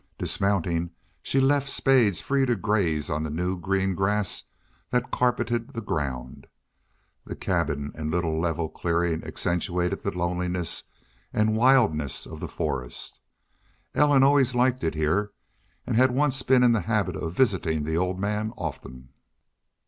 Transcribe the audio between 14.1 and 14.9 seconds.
always liked